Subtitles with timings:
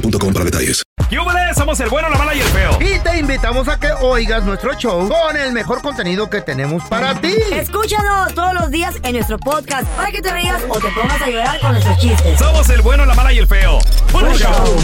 [0.00, 0.82] boostmobile.com para detalles.
[1.10, 1.56] ¡Yúbales!
[1.56, 2.70] Somos el bueno, la mala y el feo.
[2.80, 7.14] Y te invitamos a que oigas nuestro show con el mejor contenido que tenemos para
[7.20, 7.34] ti.
[7.52, 11.30] Escúchanos todos los días en nuestro podcast para que te rías o te pongas a
[11.30, 12.38] llorar con nuestros chistes.
[12.38, 13.78] Somos el bueno, la mala y el feo.
[14.12, 14.76] ¡Puro show!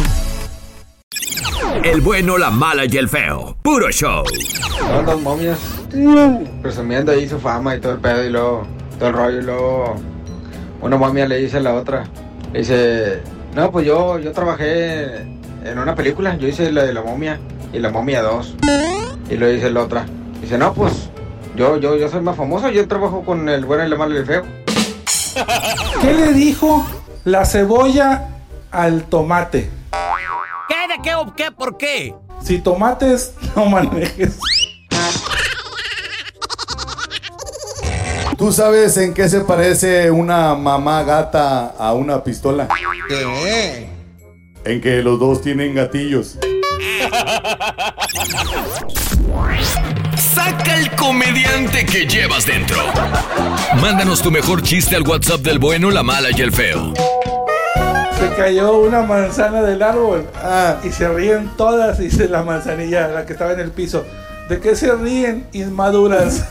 [1.82, 3.56] El bueno, la mala y el feo.
[3.62, 4.24] Puro show.
[5.04, 5.58] Dos momias
[6.62, 8.66] presumiendo ahí su fama y todo el pedo y luego
[8.98, 9.96] todo el rollo y luego
[10.80, 12.04] una momia le dice a la otra,
[12.52, 13.22] le dice,
[13.54, 15.16] no, pues yo, yo trabajé
[15.64, 17.38] en una película, yo hice la de la momia
[17.72, 18.56] y la momia 2
[19.30, 20.06] y lo dice la otra,
[20.40, 21.10] dice, no, pues
[21.54, 24.26] yo, yo, yo soy más famoso, yo trabajo con el bueno, el malo y el
[24.26, 24.42] feo.
[26.00, 26.86] ¿Qué le dijo
[27.24, 28.28] la cebolla
[28.70, 29.70] al tomate?
[30.68, 30.88] ¿Qué?
[30.88, 31.50] ¿De qué o qué?
[31.50, 32.14] ¿Por qué?
[32.42, 34.38] Si tomates, no manejes.
[38.36, 42.68] ¿Tú sabes en qué se parece una mamá gata a una pistola?
[43.08, 43.88] ¿Qué?
[44.64, 46.38] En que los dos tienen gatillos.
[50.16, 52.78] Saca el comediante que llevas dentro.
[53.80, 56.92] Mándanos tu mejor chiste al WhatsApp del bueno, la mala y el feo.
[58.18, 63.26] Se cayó una manzana del árbol ah, y se ríen todas, dice la manzanilla, la
[63.26, 64.06] que estaba en el piso.
[64.48, 66.46] ¿De qué se ríen, inmaduras?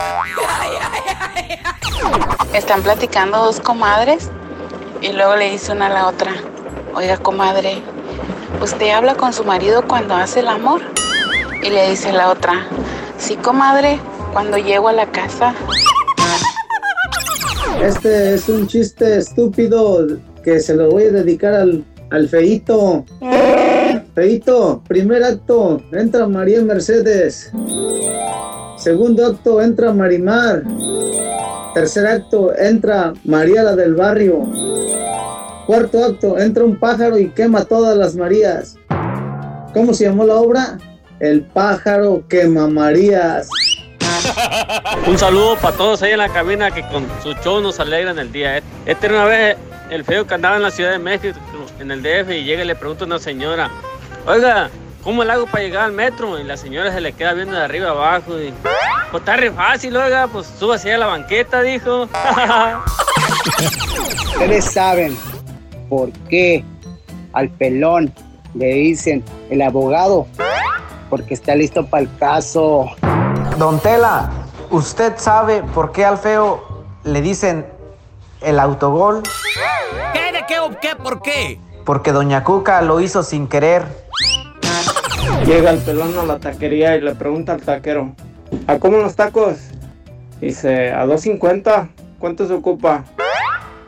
[2.52, 4.28] Están platicando dos comadres
[5.02, 6.32] y luego le dice una a la otra,
[6.94, 7.82] oiga comadre,
[8.62, 10.80] ¿usted habla con su marido cuando hace el amor?
[11.62, 12.66] Y le dice la otra,
[13.18, 13.98] sí comadre,
[14.32, 15.54] cuando llego a la casa.
[17.82, 20.06] Este es un chiste estúpido
[20.44, 23.04] que se lo voy a dedicar al, al feito.
[24.14, 27.50] Feito, primer acto, entra María Mercedes.
[28.78, 30.62] Segundo acto, entra Marimar.
[31.74, 34.42] Tercer acto, entra María la del barrio.
[35.66, 38.76] Cuarto acto, entra un pájaro y quema todas las Marías.
[39.72, 40.76] ¿Cómo se llamó la obra?
[41.18, 43.48] El pájaro quema Marías.
[45.06, 48.30] Un saludo para todos ahí en la cabina que con su show nos alegran el
[48.30, 48.58] día.
[48.84, 49.56] Este era una vez
[49.88, 51.38] el feo que andaba en la Ciudad de México,
[51.80, 53.70] en el DF, y llega y le pregunta a una señora,
[54.26, 54.70] oiga,
[55.02, 56.38] ¿cómo le hago para llegar al metro?
[56.38, 58.52] Y la señora se le queda viendo de arriba abajo y,
[59.10, 62.08] pues está re fácil, oiga, pues súbase a la banqueta, dijo.
[64.32, 65.16] Ustedes saben
[65.88, 66.64] por qué
[67.32, 68.12] al pelón
[68.54, 70.26] le dicen el abogado,
[71.10, 72.86] porque está listo para el caso.
[73.58, 74.30] Don Tela,
[74.70, 77.66] ¿usted sabe por qué al feo le dicen
[78.40, 79.22] el autogol?
[80.12, 80.32] ¿Qué?
[80.32, 80.96] ¿De qué o qué?
[80.96, 81.60] ¿Por qué?
[81.84, 84.01] Porque Doña Cuca lo hizo sin querer.
[85.46, 88.14] Llega el pelón a la taquería y le pregunta al taquero,
[88.68, 89.58] ¿a cómo los tacos?
[90.40, 91.88] Dice, a 2.50,
[92.18, 93.04] ¿cuánto se ocupa?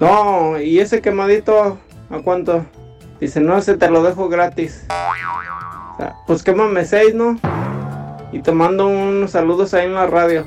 [0.00, 1.78] No, ¿y ese quemadito
[2.10, 2.66] a cuánto?
[3.20, 4.84] Dice, no, ese te lo dejo gratis.
[4.88, 7.38] O sea, pues quémame seis, ¿no?
[8.32, 10.46] Y te mando unos saludos ahí en la radio.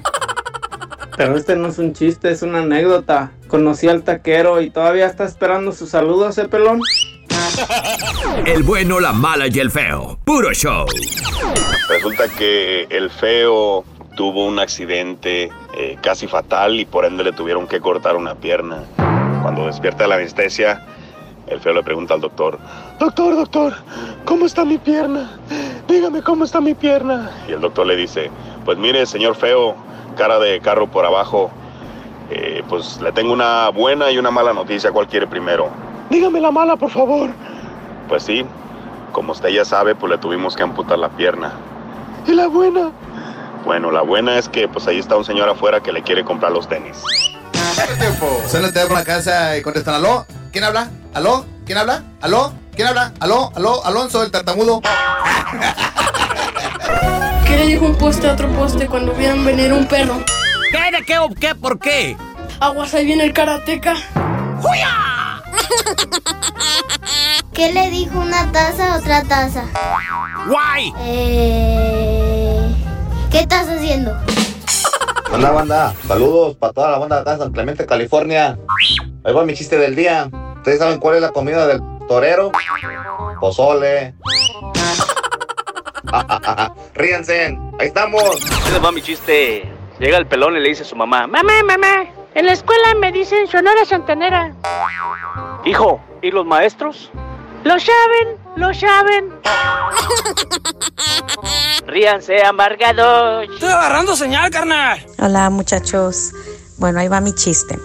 [1.15, 3.31] Pero este no es un chiste, es una anécdota.
[3.47, 6.81] Conocí al taquero y todavía está esperando sus saludos, ¿eh, pelón?
[8.45, 10.17] El bueno, la mala y el feo.
[10.23, 10.85] Puro show.
[11.89, 13.83] Resulta que el feo
[14.15, 18.83] tuvo un accidente eh, casi fatal y por ende le tuvieron que cortar una pierna.
[19.41, 20.85] Cuando despierta de la anestesia,
[21.47, 22.59] el feo le pregunta al doctor,
[22.99, 23.73] doctor, doctor,
[24.25, 25.39] ¿cómo está mi pierna?
[25.87, 27.31] Dígame cómo está mi pierna.
[27.47, 28.29] Y el doctor le dice,
[28.65, 29.75] pues mire, señor feo,
[30.17, 31.49] cara de carro por abajo,
[32.29, 35.69] eh, pues le tengo una buena y una mala noticia, ¿cuál quiere primero?
[36.09, 37.29] Dígame la mala, por favor.
[38.07, 38.45] Pues sí,
[39.11, 41.53] como usted ya sabe, pues le tuvimos que amputar la pierna.
[42.25, 42.91] ¿Y la buena?
[43.65, 46.51] Bueno, la buena es que pues ahí está un señor afuera que le quiere comprar
[46.51, 47.03] los tenis.
[48.47, 50.25] Suena el teléfono a casa y contestan, ¿aló?
[50.51, 50.89] ¿Quién habla?
[51.13, 51.45] ¿Aló?
[51.65, 52.03] ¿Quién habla?
[52.21, 52.53] ¿Aló?
[52.75, 53.11] ¿Quién habla?
[53.19, 53.51] ¿Aló?
[53.55, 53.85] ¿Aló?
[53.85, 54.81] Alonso, el tartamudo.
[57.45, 60.23] ¿Qué le dijo un poste a otro poste cuando vieron venir un perro?
[60.71, 62.15] ¿Qué de qué o qué por qué?
[62.59, 63.95] Aguas, ahí viene el karateca.
[67.53, 69.63] ¿Qué le dijo una taza a otra taza?
[70.47, 70.93] Guay.
[71.01, 72.75] Eh,
[73.31, 74.15] ¿Qué estás haciendo?
[75.31, 78.57] Hola banda, saludos para toda la banda de acá de San Clemente, California.
[79.23, 80.29] Ahí va mi chiste del día.
[80.57, 82.51] ¿Ustedes saben cuál es la comida del torero?
[83.39, 84.15] Pozole.
[86.93, 88.23] Ríanse, ahí estamos.
[88.67, 89.69] Ese va mi chiste.
[89.99, 92.05] Llega el pelón y le dice a su mamá, mamá, mamá,
[92.37, 94.53] en la escuela me dicen Sonora Santanera.
[95.65, 97.09] Hijo, ¿y los maestros?
[97.63, 99.33] Lo saben, lo saben.
[101.87, 103.47] Ríanse, amargados.
[103.51, 105.03] Estoy agarrando señal, carnal.
[105.17, 106.31] Hola muchachos.
[106.77, 107.79] Bueno, ahí va mi chiste.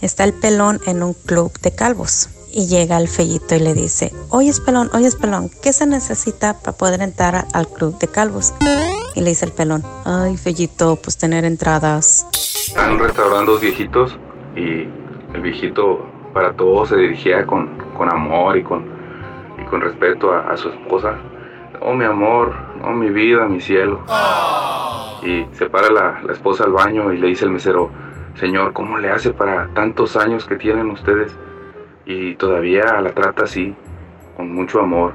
[0.00, 4.12] Está el pelón en un club de calvos y llega el fellito y le dice,
[4.30, 8.54] oye pelón, oye pelón, ¿qué se necesita para poder entrar al club de calvos?
[9.16, 12.26] Y le dice el pelón, ay fellito, pues tener entradas.
[12.68, 14.18] Estaban un restaurante dos viejitos
[14.54, 14.86] y
[15.32, 17.66] el viejito para todos se dirigía con,
[17.96, 18.84] con amor y con,
[19.58, 21.14] y con respeto a, a su esposa.
[21.80, 22.52] Oh mi amor,
[22.84, 24.04] oh mi vida, mi cielo.
[25.22, 27.90] Y se para la, la esposa al baño y le dice el mesero,
[28.34, 31.34] Señor, ¿cómo le hace para tantos años que tienen ustedes?
[32.04, 33.74] Y todavía la trata así,
[34.36, 35.14] con mucho amor.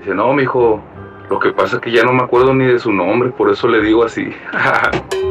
[0.00, 0.82] Dice, no, mijo,
[1.30, 3.68] lo que pasa es que ya no me acuerdo ni de su nombre, por eso
[3.68, 4.34] le digo así.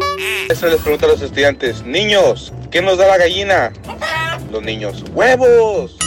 [0.50, 3.72] Eso les pregunta a los estudiantes, niños, ¿qué nos da la gallina?
[4.52, 5.98] Los niños, huevos.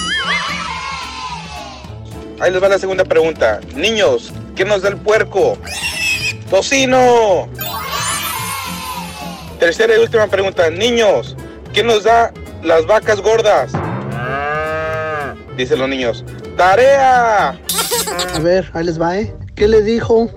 [2.40, 3.60] Ahí les va la segunda pregunta.
[3.74, 5.56] Niños, ¿qué nos da el puerco?
[6.50, 7.48] Tocino.
[9.58, 10.68] Tercera y última pregunta.
[10.68, 11.36] Niños,
[11.72, 12.32] ¿qué nos da
[12.62, 13.72] las vacas gordas?
[15.56, 16.24] Dicen los niños.
[16.56, 17.58] ¡Tarea!
[18.34, 19.34] A ver, ahí les va, ¿eh?
[19.54, 20.28] ¿Qué le dijo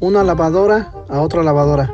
[0.00, 1.92] una lavadora a otra lavadora?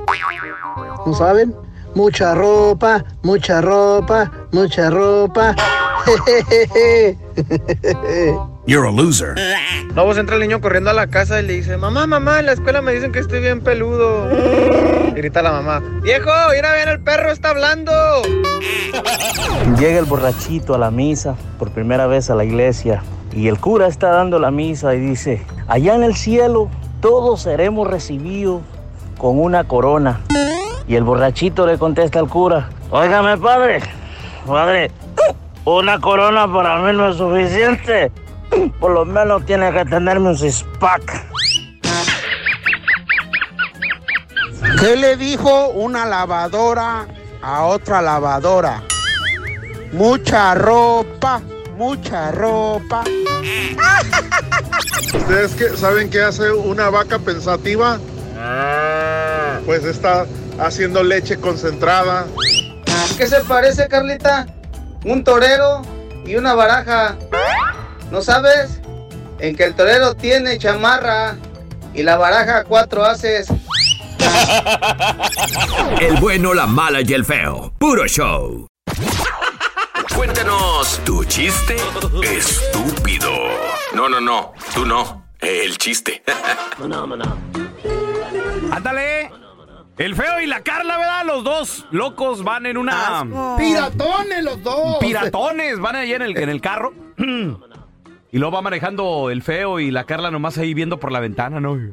[1.06, 1.54] ¿No saben?
[1.94, 5.54] Mucha ropa, mucha ropa, mucha ropa.
[8.66, 9.36] You're a loser.
[9.94, 12.46] No, pues entra el niño corriendo a la casa y le dice, mamá, mamá, en
[12.46, 14.28] la escuela me dicen que estoy bien peludo.
[15.08, 17.92] Y grita la mamá, viejo, mira bien, el perro está hablando.
[19.78, 23.86] Llega el borrachito a la misa por primera vez a la iglesia y el cura
[23.86, 26.68] está dando la misa y dice, allá en el cielo
[27.00, 28.62] todos seremos recibidos
[29.18, 30.20] con una corona.
[30.88, 33.80] Y el borrachito le contesta al cura, óigame padre,
[34.46, 34.90] padre,
[35.64, 38.12] una corona para mí no es suficiente.
[38.78, 41.26] Por lo menos tiene que tenerme un six-pack.
[44.80, 47.06] ¿Qué le dijo una lavadora
[47.42, 48.82] a otra lavadora?
[49.92, 51.40] Mucha ropa,
[51.76, 53.02] mucha ropa.
[55.14, 57.98] ¿Ustedes qué- saben qué hace una vaca pensativa?
[59.64, 60.26] Pues está
[60.58, 62.26] haciendo leche concentrada.
[63.16, 64.46] ¿Qué se parece, Carlita?
[65.04, 65.82] Un torero
[66.24, 67.16] y una baraja.
[68.10, 68.80] ¿No sabes?
[69.38, 71.36] En que el torero tiene chamarra
[71.94, 73.48] y la baraja cuatro haces.
[76.00, 77.72] El bueno, la mala y el feo.
[77.78, 78.66] Puro show.
[80.14, 81.76] Cuéntanos tu chiste
[82.22, 83.30] estúpido.
[83.94, 84.52] No, no, no.
[84.74, 85.26] Tú no.
[85.40, 86.22] El chiste.
[88.72, 89.30] Ándale.
[89.98, 91.24] El feo y la Carla, ¿verdad?
[91.24, 93.26] Los dos locos van en una.
[93.56, 94.98] Piratones los dos.
[95.00, 96.92] Piratones, van ahí en el, en el carro.
[98.32, 101.58] Y luego va manejando el feo y la Carla nomás ahí viendo por la ventana,
[101.58, 101.78] ¿no?
[101.78, 101.90] Y,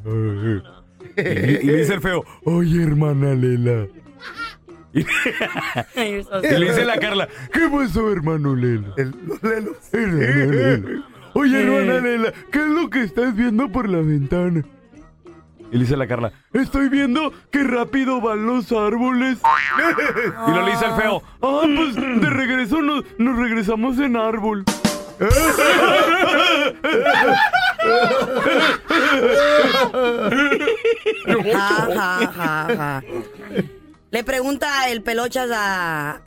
[1.15, 1.21] y
[1.63, 3.87] le dice el feo, oye, hermana Lela.
[4.93, 5.05] Y,
[5.95, 8.93] le dice la Carla, ¿qué pasó, hermano Lela?
[8.97, 11.03] Hermano Lela.
[11.35, 14.65] Oye, hermana Lela, ¿qué es lo que estás viendo por la ventana?
[15.73, 19.39] Y le dice la Carla, estoy viendo qué rápido van los árboles.
[20.47, 24.63] y lo le dice el feo, ah, pues de regreso nos, regresamos en árbol.
[34.11, 36.21] Le pregunta el pelochas a,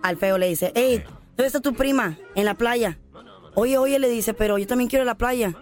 [0.00, 1.02] al feo, le dice, hey,
[1.36, 2.18] ¿dónde está tu prima?
[2.36, 2.98] En la playa.
[3.56, 5.56] Oye, oye, le dice, pero yo también quiero a la playa.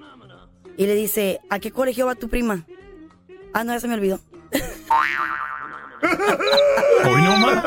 [0.77, 2.67] Y le dice, ¿a qué colegio va tu prima?
[3.55, 4.21] Ah, no, ya se me olvidó.
[7.05, 7.65] Hoy no más.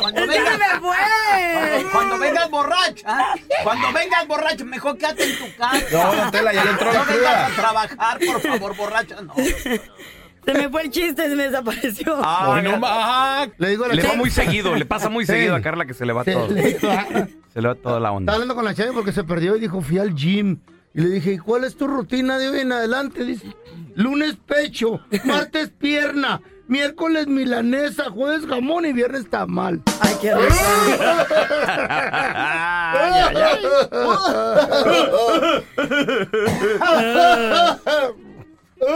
[0.00, 1.86] Cuando ¡Es que me fue!
[1.92, 3.24] Cuando vengas borracha,
[3.62, 5.80] cuando vengas borracha, mejor quédate en tu casa.
[5.92, 7.16] No, don Tela, ya le entró la No cruda.
[7.16, 9.34] vengas a trabajar, por favor, borracha, no.
[9.34, 12.16] Se me fue el chiste, se me desapareció.
[12.22, 13.48] Ah, Hoy no no más.
[13.58, 15.94] Le digo a la Le va muy seguido, le pasa muy seguido a Carla que
[15.94, 16.48] se le va todo.
[16.48, 18.32] le- Se le va toda la Estaba onda.
[18.34, 20.58] hablando con la chava porque se perdió y dijo, fui al gym.
[20.96, 23.22] Y le dije, ¿y cuál es tu rutina de hoy en adelante?
[23.22, 23.54] Dice,
[23.96, 29.82] lunes pecho, martes pierna, miércoles milanesa, jueves jamón y viernes tamal.
[30.00, 30.32] Ay, qué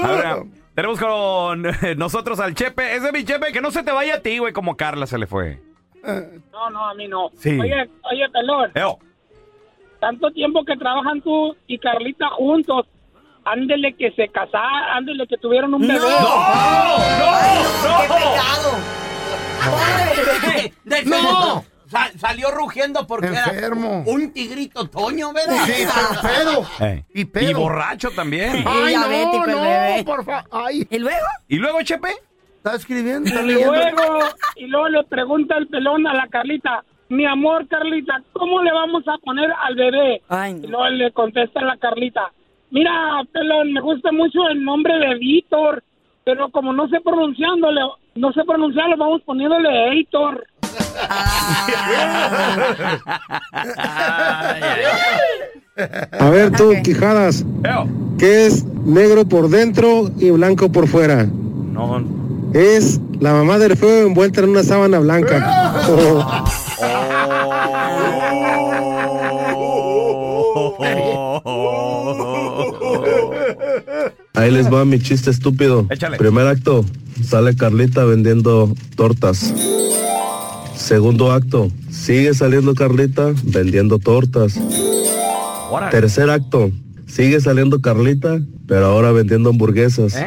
[0.02, 0.42] Ahora,
[0.75, 1.66] tenemos con
[1.99, 2.97] nosotros al Chepe.
[2.97, 5.19] Ese es mi Chepe, que no se te vaya a ti, güey, como Carla se
[5.19, 5.61] le fue.
[6.02, 7.30] No, no, a mí no.
[7.37, 7.61] Sí.
[7.61, 8.71] Oye, oye, pelón.
[8.75, 8.99] Eo.
[10.00, 12.87] Tanto tiempo que trabajan tú y Carlita juntos.
[13.45, 15.99] Ándele que se casaron, ándele que tuvieron un bebé.
[20.85, 21.64] De- de- No.
[21.87, 24.04] Sa- salió rugiendo porque Enfermo.
[24.07, 25.64] era un tigrito toño, ¿verdad?
[25.66, 26.66] Sí, pero pedo.
[26.87, 27.50] Eh, Y pedo.
[27.50, 28.62] Y borracho también.
[28.64, 29.97] Ay, diabético el no, bebé.
[29.99, 30.71] no, por favor.
[30.73, 31.26] ¿Y luego?
[31.49, 32.11] ¿Y luego, Chepe?
[32.59, 33.28] ¿Está escribiendo?
[33.28, 33.73] Y ¿Está leyendo?
[33.75, 34.19] luego,
[34.54, 39.02] y luego le pregunta el pelón a la Carlita, mi amor Carlita, ¿cómo le vamos
[39.09, 40.23] a poner al bebé?
[40.29, 42.33] Ay, Y luego le contesta la Carlita,
[42.71, 42.93] mira,
[43.33, 45.83] pelón, me gusta mucho el nombre de Víctor,
[46.25, 47.81] pero como no sé pronunciándole,
[48.14, 50.47] no sé pronunciarlo, vamos poniéndole Heitor.
[56.12, 57.45] A ver tú, Quijadas.
[58.19, 61.25] ¿qué es negro por dentro y blanco por fuera?
[61.25, 62.05] No.
[62.52, 65.75] Es la mamá del feo envuelta en una sábana blanca.
[74.34, 75.87] Ahí les va mi chiste estúpido.
[75.90, 76.16] Échale.
[76.16, 76.84] Primer acto,
[77.22, 79.52] sale Carlita vendiendo tortas.
[80.75, 84.58] Segundo acto, sigue saliendo Carlita vendiendo tortas.
[85.90, 86.70] Tercer acto,
[87.06, 90.16] sigue saliendo Carlita, pero ahora vendiendo hamburguesas.
[90.16, 90.26] ¿Eh?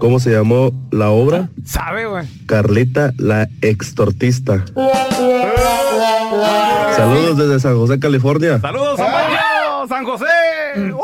[0.00, 1.50] ¿Cómo se llamó la obra?
[1.62, 2.26] ¿Sabe, güey?
[2.46, 4.64] Carlita la extortista.
[6.96, 8.58] Saludos desde San José, California.
[8.60, 10.24] Saludos, San Pancho, San José.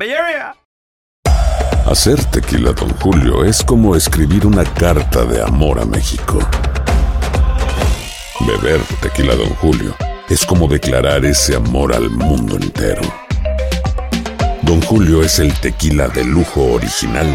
[0.00, 0.54] Area.
[1.86, 6.38] Hacer tequila, Don Julio, es como escribir una carta de amor a México.
[8.46, 9.94] Beber tequila, Don Julio,
[10.28, 13.00] es como declarar ese amor al mundo entero.
[14.60, 17.34] Don Julio es el tequila de lujo original,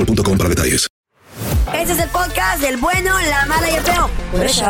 [0.00, 0.86] boostmobile.com para detalles.
[1.74, 4.10] Este es el podcast del bueno, la mala y el feo.
[4.32, 4.64] Por eso.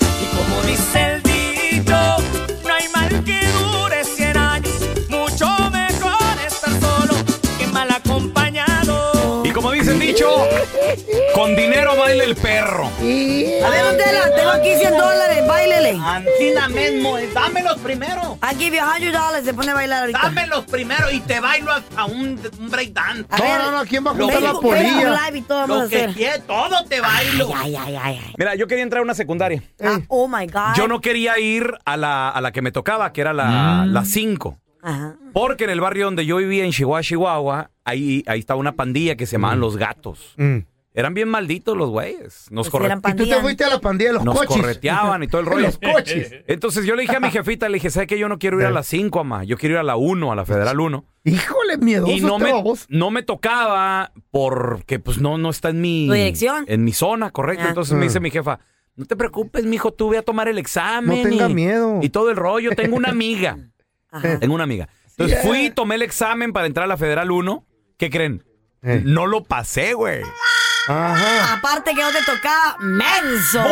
[0.00, 1.23] Y como dice el
[10.14, 10.48] dicho,
[11.34, 12.86] con dinero baila el perro.
[12.86, 13.96] A ver,
[14.36, 15.98] tengo aquí 100 dólares, bailele.
[16.02, 18.38] Antina mismo, eh, dámelos primero.
[18.42, 20.20] I give you 100 dollars, se pone a bailar ahorita.
[20.22, 23.24] Dámelos primero y te bailo hasta un, un breakdance.
[23.30, 25.20] A ver, no, no, ¿quién va a Lo juntar que- la polilla?
[25.26, 27.50] live y todo vamos Lo a que quiera, todo te bailo.
[27.54, 28.34] Ay, ay, ay, ay.
[28.38, 29.62] Mira, yo quería entrar a una secundaria.
[29.82, 30.74] Ah, oh my God.
[30.76, 34.04] Yo no quería ir a la, a la que me tocaba, que era la Mm.
[34.04, 34.58] 5.
[34.84, 35.16] Ajá.
[35.32, 39.16] Porque en el barrio donde yo vivía, en Chihuahua, Chihuahua, ahí, ahí estaba una pandilla
[39.16, 40.36] que se llamaban Los Gatos.
[40.96, 42.46] Eran bien malditos los güeyes.
[42.52, 44.56] Nos, corre- Y tú te fuiste a la pandilla de los nos coches.
[44.62, 45.66] correteaban y todo el rollo.
[45.66, 46.32] los coches.
[46.46, 48.16] Entonces yo le dije a mi jefita, le dije, ¿sabes qué?
[48.16, 49.42] Yo no quiero ir a la 5, mamá.
[49.42, 51.04] Yo quiero ir a la 1, a la Federal 1.
[51.24, 52.52] Híjole, miedoso Y no me,
[52.90, 56.06] no me tocaba porque pues no, no está en mi...
[56.06, 56.64] ¿Tu dirección?
[56.68, 57.64] En mi zona, correcto.
[57.66, 57.70] Ah.
[57.70, 58.60] Entonces me dice mi jefa,
[58.94, 61.24] no te preocupes, mijo, tú ve a tomar el examen.
[61.24, 61.98] No tenga y- miedo.
[62.02, 62.70] Y todo el rollo.
[62.76, 63.58] Tengo una amiga.
[64.14, 64.38] Ajá.
[64.40, 64.88] Tengo una amiga.
[65.10, 65.70] Entonces fui, eh.
[65.70, 67.66] tomé el examen para entrar a la Federal 1.
[67.98, 68.44] ¿Qué creen?
[68.82, 70.22] no lo pasé, güey.
[70.86, 71.54] Ajá.
[71.54, 73.62] Aparte que no te tocaba, menso.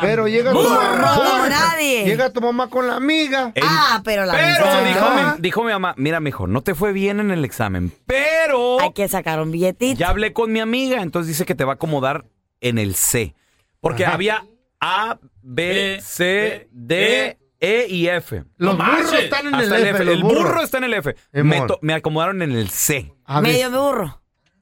[0.00, 1.14] Pero llega tu Burro, mamá.
[1.14, 2.04] como nadie.
[2.04, 3.52] Llega tu mamá con la amiga.
[3.62, 7.20] Ah, pero la Pero dijo, mi, dijo mi mamá, mira, mijo, no te fue bien
[7.20, 8.80] en el examen, pero...
[8.80, 9.98] Hay que sacar un billetito.
[9.98, 12.24] Ya hablé con mi amiga, entonces dice que te va a acomodar
[12.60, 13.34] en el C.
[13.80, 14.14] Porque Ajá.
[14.14, 14.44] había
[14.80, 18.44] A, B, C, D, E y F.
[18.56, 21.14] Los burros están en el Hasta F, El burro está en el F.
[21.32, 23.12] Me, to- me acomodaron en el C.
[23.24, 23.52] A ver.
[23.52, 24.20] Medio burro.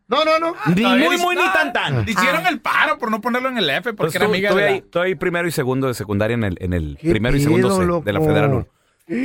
[0.08, 0.54] No, no, no.
[0.74, 2.08] Ni Todavía muy, muy, ni tan, tan.
[2.08, 4.62] Hicieron el paro por no ponerlo en el F, porque Entonces, era tú- amiga estoy,
[4.62, 4.72] de la...
[4.74, 7.40] ahí, estoy ahí primero y segundo de secundaria en el, en el ¿Qué primero y
[7.42, 8.04] segundo pedo, C loco?
[8.04, 8.66] de la Federal 1.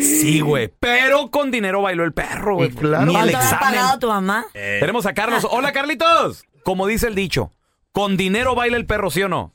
[0.01, 0.71] Sí, güey.
[0.79, 2.69] Pero con dinero bailó el perro, güey.
[2.71, 3.05] claro.
[3.05, 3.75] Ni el ¿Cuánto habrá examen.
[3.79, 4.45] pagado tu mamá?
[4.53, 5.47] Tenemos a Carlos.
[5.49, 6.43] Hola, Carlitos.
[6.63, 7.51] Como dice el dicho,
[7.91, 9.53] con dinero baila el perro, ¿sí o no?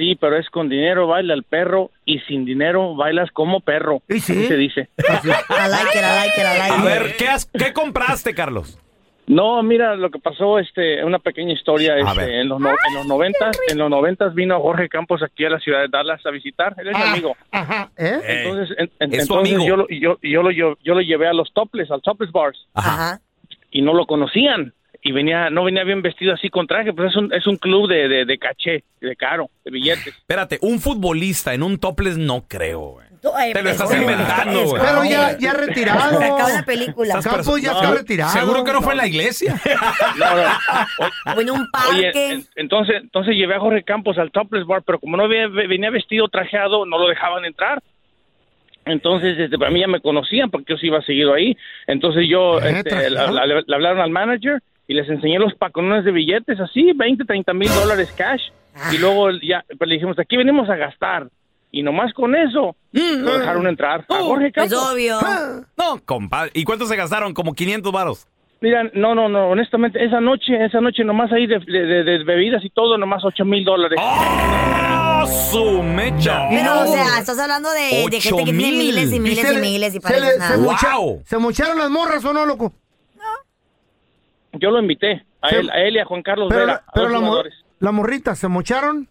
[0.00, 4.00] Sí, pero es con dinero baila el perro y sin dinero bailas como perro.
[4.08, 4.32] ¿Y sí?
[4.32, 4.88] Así se dice.
[4.98, 5.02] I
[5.68, 8.78] like it, I like it, I like A ver, ¿qué, has- qué compraste, Carlos?
[9.26, 13.06] No, mira, lo que pasó, este, una pequeña historia, este, en los no- en los
[13.06, 16.74] noventas, en los noventas vino Jorge Campos aquí a la ciudad de Dallas a visitar,
[16.78, 17.36] él es mi Ah, amigo.
[17.50, 17.90] Ajá.
[17.98, 18.20] ¿Eh?
[18.26, 19.68] Entonces, en- en- Es tu entonces amigo.
[19.68, 22.58] yo, lo, yo, yo, lo, yo, yo lo llevé a los topless, al topless bars,
[22.72, 23.20] Ajá.
[23.70, 24.72] y no lo conocían.
[25.02, 27.88] Y venía, no venía bien vestido así con traje, pues es un, es un club
[27.88, 30.08] de, de, de caché, de caro, de billetes.
[30.08, 33.06] Espérate, un futbolista en un topless no creo, güey.
[33.52, 34.82] Te lo estás pero- inventando, güey.
[34.82, 36.18] Pero ya, ya retirado.
[36.18, 37.18] Se acaba la película.
[37.18, 38.30] Estás Campos ya No, está retirado.
[38.32, 39.54] Seguro que no fue en la iglesia.
[40.18, 41.34] No, no.
[41.36, 42.32] O en un Oye, parque.
[42.32, 45.90] en- entonces, entonces llevé a Jorge Campos al topless bar, pero como no había- venía
[45.90, 47.82] vestido trajeado, no lo dejaban entrar.
[48.86, 51.56] Entonces, este, para mí ya me conocían porque yo sí iba seguido ahí.
[51.86, 52.70] Entonces yo, ¿Eh?
[52.78, 53.32] este, ¿Trajeado?
[53.32, 57.24] la- la- le hablaron al manager y les enseñé los pacones de billetes, así, 20,
[57.24, 58.42] 30 mil dólares cash.
[58.92, 61.28] Y luego ya, pues le dijimos, aquí venimos a gastar.
[61.70, 64.04] Y nomás con eso, lo dejaron entrar.
[64.08, 64.92] A Jorge Es Campos.
[64.92, 65.18] obvio.
[65.78, 66.50] No, compadre.
[66.54, 67.32] ¿Y cuánto se gastaron?
[67.34, 68.26] Como 500 varos.
[68.60, 72.24] Mira, no, no, no, honestamente, esa noche, esa noche nomás ahí de, de- de- de
[72.24, 73.98] bebidas y todo, nomás 8 mil dólares.
[74.02, 76.46] ¡Oh, su mecha!
[76.50, 77.80] Pero, o sea, estás hablando de,
[78.10, 78.76] de gente que tiene Ocho mil.
[78.78, 80.56] miles y miles se y le- miles y se para se nada.
[80.58, 81.22] mocha- Wow.
[81.24, 82.72] ¿Se mocharon las morras o no, loco?
[84.52, 86.92] Yo lo invité, a él, a él y a Juan Carlos Pero, Vera, la- a
[86.92, 87.54] pero dos la, jugadores.
[87.78, 89.08] la morrita, ¿se mocharon?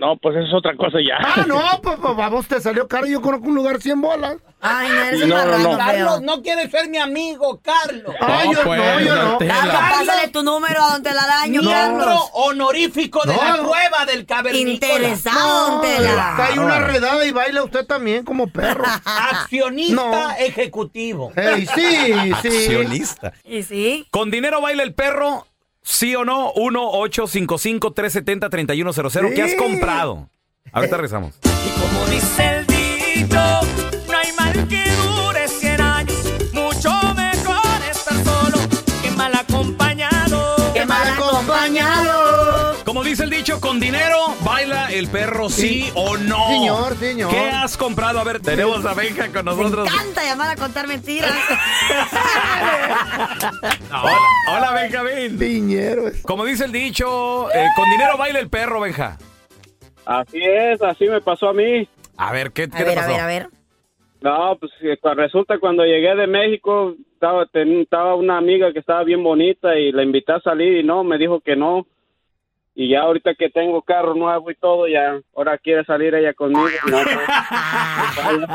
[0.00, 1.18] No, pues eso es otra cosa ya.
[1.22, 3.04] Ah, no, pues, pues vamos, te salió caro.
[3.06, 4.36] Yo conozco un lugar 100 bolas.
[4.62, 5.28] Ay, no, eres un
[5.62, 5.76] No.
[5.76, 8.14] Carlos no quiere ser mi amigo, Carlos.
[8.18, 9.38] Ay, yo pues, no, yo no.
[9.38, 14.70] Carlos, pásale tu número a Don Telaraño, Miembro honorífico de No, la cueva del cavernícola.
[14.94, 16.34] Interesado, Don Tela.
[16.34, 18.84] Cae una redada y baila usted también como perro.
[19.04, 20.30] Accionista No.
[20.38, 21.30] ejecutivo.
[21.36, 22.32] Ey, sí, sí.
[22.32, 23.34] Accionista.
[23.44, 24.06] ¿Y sí?
[24.10, 25.46] ¿Con dinero baila el perro?
[25.82, 26.52] ¿Sí o no?
[26.54, 29.34] 1-855-370-3100.
[29.34, 29.56] ¿Qué has Sí.
[29.56, 30.28] comprado?
[30.72, 31.34] Ahorita regresamos.
[31.42, 33.40] Y como dice el dicho,
[34.08, 36.16] no hay mal que dure 100 años.
[36.52, 38.58] Mucho mejor estar solo
[39.02, 40.56] que mal acompañado.
[40.74, 42.39] ¡Qué mal acompañado!
[43.10, 45.92] Como dice el dicho, con dinero baila el perro, sí, Sí.
[45.96, 46.46] o no.
[46.46, 47.30] Señor, señor.
[47.32, 48.20] ¿Qué has comprado?
[48.20, 49.88] A ver, tenemos a Benja con Me nosotros.
[49.92, 51.28] encanta llamar a contar mentiras.
[53.90, 54.16] Hola,
[54.56, 55.36] hola Benjamín.
[55.36, 56.04] Piñero.
[56.22, 59.18] Como dice el dicho, eh, con dinero baila el perro, Benja.
[60.06, 61.88] Así es, así me pasó a mí.
[62.16, 63.48] A ver, ¿qué, A qué te ver, a ver, a ver.
[64.20, 69.02] No, pues eh, resulta cuando llegué de México, estaba, ten- estaba una amiga que estaba
[69.02, 71.88] bien bonita y la invité a salir y no, me dijo que no.
[72.80, 76.66] Y ya ahorita que tengo carro nuevo y todo, ya ahora quiere salir ella conmigo.
[76.86, 77.04] No,
[78.38, 78.46] no.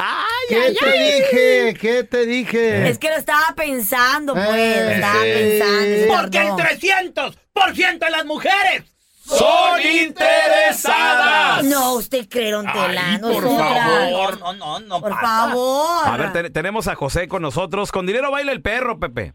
[0.49, 1.73] ¿Qué te dije?
[1.79, 2.89] ¿Qué te dije?
[2.89, 4.47] Es que lo estaba pensando, pues.
[4.49, 5.31] Eh, lo estaba sí.
[5.31, 6.13] pensando.
[6.17, 7.33] Porque el tardó.
[7.53, 8.83] 300% de las mujeres
[9.25, 11.63] ¡Son interesadas!
[11.65, 13.01] No, usted cree, Don Tela.
[13.05, 14.39] Ay, por favor.
[14.39, 15.21] No, no, no Por pasa.
[15.49, 16.07] favor.
[16.07, 17.91] A ver, te- tenemos a José con nosotros.
[17.91, 19.33] Con dinero baila el perro, Pepe.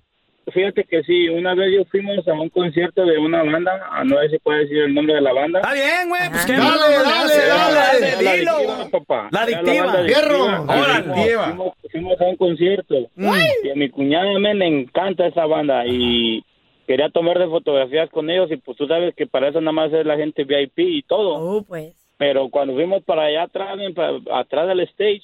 [0.51, 4.19] Fíjate que sí, una vez yo fuimos a un concierto de una banda, ah, no
[4.21, 5.61] sé si puede decir el nombre de la banda.
[5.61, 6.31] Está bien, güey.
[6.31, 7.47] Pues qué Dale, no, no le dale, hace.
[7.47, 8.23] dale.
[8.25, 8.51] La dilo.
[8.53, 9.29] adictiva, papá.
[9.33, 9.93] La adictiva.
[10.05, 10.45] Fierro.
[10.49, 10.83] adictiva.
[10.83, 11.03] Órale.
[11.15, 12.95] Fuimos- Fuimos, a un concierto.
[13.17, 16.45] Y a mi cuñada me le encanta esa banda y
[16.87, 19.93] quería tomar de fotografías con ellos y pues tú sabes que para eso nada más
[19.93, 21.35] es la gente VIP y todo.
[21.35, 21.95] Oh, pues.
[22.17, 25.23] Pero cuando fuimos para allá atrás, en- pa- atrás del stage,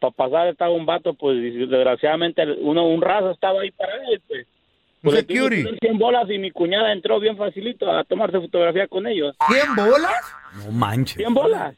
[0.00, 1.36] para pasar estaba un vato, pues
[1.68, 4.46] desgraciadamente uno un raso estaba ahí para él, pues.
[5.02, 5.62] Un Pues le tuve security.
[5.64, 9.34] que dar 100 bolas y mi cuñada entró bien facilito a tomarse fotografía con ellos.
[9.38, 10.12] ¿100 bolas?
[10.56, 11.16] No manches.
[11.16, 11.74] 100 bolas.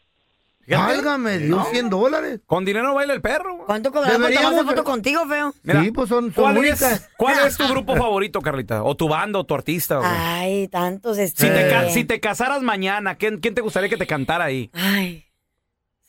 [0.67, 2.41] Válgame, Dios, 100 dólares.
[2.47, 3.65] Con dinero baila el perro.
[3.67, 5.53] ¿Cuánto cobramos por tomarse foto contigo, feo?
[5.65, 6.83] Mira, sí, pues son, son ¿Cuál únicas.
[6.83, 8.83] es, ¿Cuál es tu grupo favorito, Carlita?
[8.85, 9.97] ¿O tu banda o tu artista?
[9.99, 10.11] güey?
[10.13, 11.51] Ay, tantos Si, este.
[11.51, 14.71] te, ca- si te casaras mañana, ¿quién, quién te gustaría que te cantara ahí?
[14.73, 15.25] Ay.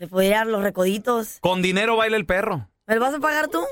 [0.04, 1.38] Se pudieran los recoditos.
[1.40, 2.68] Con dinero baila el perro.
[2.88, 3.64] ¿Me lo vas a pagar tú?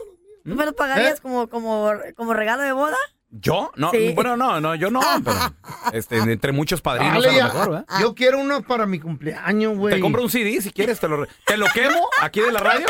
[0.46, 1.22] ¿Tú me lo pagarías ¿Eh?
[1.22, 2.96] como, como, como regalo de boda?
[3.32, 3.70] ¿Yo?
[3.76, 4.14] No, Sí.
[4.16, 5.38] bueno, no, no, yo no, pero
[5.94, 7.44] este, entre muchos padrinos Dale, a lo ya.
[7.54, 7.86] mejor, ¿verdad?
[8.00, 9.94] Yo quiero uno para mi cumpleaños, güey.
[9.94, 12.88] Te compro un CD si quieres, te lo, te lo quemo aquí de la radio.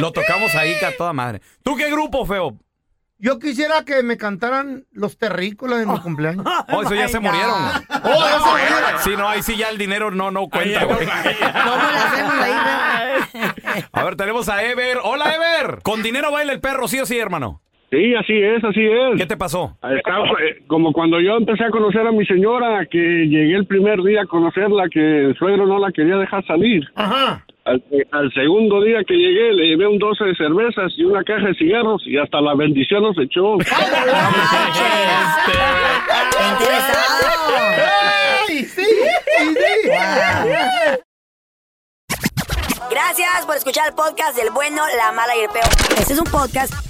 [0.00, 1.42] Lo tocamos ahí que a toda madre.
[1.62, 2.56] ¿Tú qué grupo, feo?
[3.22, 6.46] Yo quisiera que me cantaran los terrícolas de mi cumpleaños.
[6.72, 7.50] Oh, eso ya se murieron.
[7.52, 8.98] Oh, ya se murieron.
[9.04, 11.06] Sí, no, ahí sí ya el dinero no, no cuenta, güey.
[13.92, 14.98] A ver, tenemos a Ever.
[15.02, 15.78] Hola, Ever.
[15.82, 17.60] Con dinero baila el perro, ¿sí o sí, hermano?
[17.90, 19.16] Sí, así es, así es.
[19.18, 19.76] ¿Qué te pasó?
[19.82, 24.00] Estaba, eh, como cuando yo empecé a conocer a mi señora, que llegué el primer
[24.02, 26.84] día a conocerla, que el suegro no la quería dejar salir.
[26.94, 27.44] Ajá.
[27.70, 27.80] Al,
[28.10, 31.54] al segundo día que llegué, le llevé un 12 de cervezas y una caja de
[31.54, 33.58] cigarros y hasta la bendición nos echó.
[42.90, 45.68] Gracias por escuchar el podcast del bueno, la mala y el peor.
[45.96, 46.89] Este es un podcast